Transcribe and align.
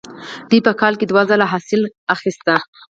دوی 0.49 0.59
په 0.67 0.71
کال 0.81 0.93
کې 0.99 1.05
دوه 1.07 1.21
ځله 1.29 1.45
حاصل 1.51 1.81
اخیست. 2.15 2.45